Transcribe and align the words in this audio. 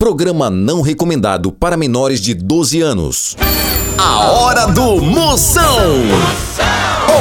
Programa 0.00 0.48
não 0.48 0.80
recomendado 0.80 1.50
para 1.50 1.76
menores 1.76 2.20
de 2.20 2.32
12 2.32 2.80
anos. 2.80 3.36
A 3.98 4.30
hora 4.30 4.68
do 4.68 5.02
Moção. 5.02 5.90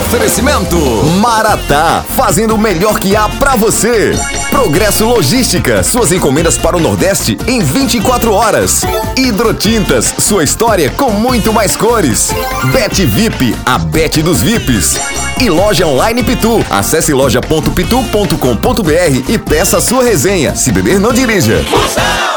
Oferecimento 0.01 0.75
Maratá, 1.19 2.05
fazendo 2.15 2.53
o 2.53 2.57
melhor 2.57 2.99
que 2.99 3.15
há 3.15 3.27
pra 3.27 3.55
você. 3.55 4.11
Progresso 4.51 5.05
Logística, 5.05 5.81
suas 5.81 6.11
encomendas 6.11 6.55
para 6.55 6.77
o 6.77 6.79
Nordeste 6.79 7.35
em 7.47 7.63
24 7.63 8.31
horas. 8.31 8.83
Hidrotintas, 9.17 10.13
sua 10.19 10.43
história 10.43 10.91
com 10.91 11.09
muito 11.09 11.51
mais 11.51 11.75
cores. 11.75 12.29
Bet 12.71 13.03
VIP, 13.07 13.55
a 13.65 13.79
Bet 13.79 14.21
dos 14.21 14.43
VIPs. 14.43 14.99
E 15.41 15.49
loja 15.49 15.87
online 15.87 16.23
Pitu. 16.23 16.63
Acesse 16.69 17.11
loja.pitu.com.br 17.11 19.23
e 19.27 19.37
peça 19.39 19.81
sua 19.81 20.03
resenha. 20.03 20.55
Se 20.55 20.71
beber, 20.71 20.99
não 20.99 21.11
dirija. 21.11 21.59
Atenção 21.59 22.36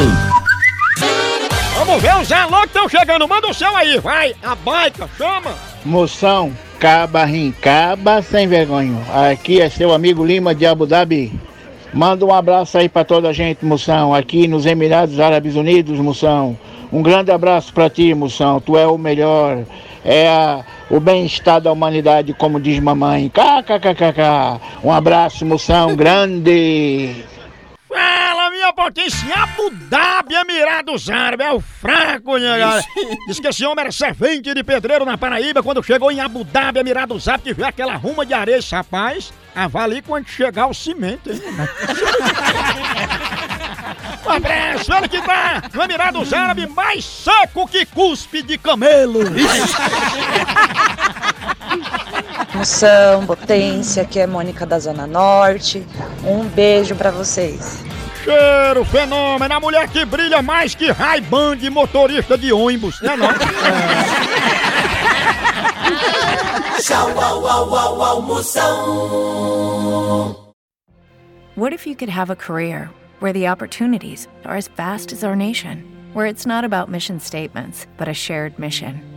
Vamos 1.78 2.02
ver 2.02 2.16
os 2.18 2.32
alô 2.32 2.58
que 2.62 2.68
estão 2.68 2.90
chegando. 2.90 3.28
Manda 3.28 3.48
o 3.48 3.54
seu 3.54 3.76
aí, 3.76 3.98
vai. 4.00 4.34
A 4.44 4.56
baica, 4.56 5.08
chama. 5.18 5.54
Moção, 5.86 6.52
caba, 6.80 7.24
rincaba, 7.24 8.22
sem 8.22 8.48
vergonha. 8.48 8.98
Aqui 9.32 9.62
é 9.62 9.70
seu 9.70 9.94
amigo 9.94 10.26
Lima 10.26 10.54
de 10.56 10.66
Abu 10.66 10.86
Dhabi. 10.86 11.32
Manda 11.94 12.26
um 12.26 12.34
abraço 12.34 12.78
aí 12.78 12.90
pra 12.90 13.04
toda 13.06 13.30
a 13.30 13.34
gente, 13.34 13.64
Moção. 13.64 14.14
Aqui 14.14 14.48
nos 14.48 14.66
Emirados 14.66 15.20
Árabes 15.20 15.56
Unidos, 15.56 16.00
Moção. 16.00 16.58
Um 16.92 17.02
grande 17.02 17.32
abraço 17.32 17.74
pra 17.74 17.90
ti, 17.90 18.14
Moção. 18.14 18.60
Tu 18.60 18.78
é 18.78 18.88
o 18.88 18.98
melhor. 18.98 19.60
É 20.04 20.28
a- 20.28 20.64
o 20.90 21.00
bem-estar 21.00 21.60
da 21.62 21.72
humanidade, 21.72 22.34
como 22.34 22.60
diz 22.60 22.80
mamãe. 22.80 23.30
KKKKK. 23.30 24.60
Um 24.84 24.92
abraço, 24.92 25.46
Moção, 25.46 25.96
grande. 25.96 27.24
Fala, 27.88 28.37
potência. 28.78 29.34
Abu 29.34 29.72
Dhabi, 29.72 30.36
Emirados 30.36 31.10
Árabes. 31.10 31.48
É 31.48 31.52
o 31.52 31.60
fraco, 31.60 32.38
né, 32.38 32.60
galera? 32.60 32.86
Diz 33.28 33.40
que 33.40 33.48
esse 33.48 33.66
homem 33.66 33.82
era 33.82 33.92
servente 33.92 34.54
de 34.54 34.64
pedreiro 34.64 35.04
na 35.04 35.18
Paraíba. 35.18 35.64
Quando 35.64 35.84
chegou 35.84 36.12
em 36.12 36.20
Abu 36.20 36.44
Dhabi, 36.44 36.80
Emirados 36.80 37.28
Árabes, 37.28 37.44
que 37.44 37.54
viu 37.56 37.66
aquela 37.66 37.96
ruma 37.96 38.24
de 38.24 38.36
areia. 38.36 38.58
Esse 38.58 38.76
Rapaz, 38.76 39.34
avalie 39.56 40.04
quando 40.04 40.28
chegar 40.28 40.68
o 40.68 40.74
cimento, 40.74 41.32
hein? 41.32 41.42
Um 44.26 44.30
abraço, 44.30 44.94
ele 44.94 45.08
que 45.08 45.22
tá 45.22 45.64
no 45.74 45.82
Emirados 45.82 46.34
Árabes 46.34 46.70
mais 46.70 47.06
seco 47.06 47.66
que 47.66 47.86
cuspe 47.86 48.42
de 48.44 48.58
camelo. 48.58 49.22
Moção, 52.54 53.26
potência, 53.26 54.04
aqui 54.04 54.20
é 54.20 54.28
Mônica 54.28 54.66
da 54.66 54.78
Zona 54.80 55.08
Norte. 55.08 55.88
Um 56.26 56.44
beijo 56.44 56.94
pra 56.94 57.10
vocês. 57.10 57.86
Cheiro, 58.28 58.84
fenômeno, 58.84 59.54
a 59.54 59.60
mulher 59.62 59.88
que 59.88 60.04
brilha 60.04 60.42
mais 60.42 60.76
que 60.76 60.92
Ray-Ban 60.92 61.56
de 61.56 61.70
motorista 61.70 62.38
de 62.38 62.52
ônibus, 62.52 63.00
né 63.02 63.16
não? 63.16 63.30
Tchau, 66.82 67.08
au, 67.18 67.48
au, 67.48 67.74
au, 67.74 68.02
au, 68.02 68.22
moção. 68.22 68.76
What 71.56 71.72
if 71.72 71.88
you 71.88 71.96
could 71.96 72.10
have 72.10 72.30
a 72.30 72.36
career 72.36 72.90
where 73.22 73.32
the 73.32 73.48
opportunities 73.48 74.28
are 74.44 74.58
as 74.58 74.68
vast 74.68 75.14
as 75.14 75.24
our 75.24 75.38
nation, 75.38 75.86
where 76.14 76.26
it's 76.28 76.46
not 76.46 76.66
about 76.66 76.90
mission 76.90 77.22
statements, 77.22 77.88
but 77.98 78.10
a 78.10 78.14
shared 78.14 78.60
mission? 78.60 79.17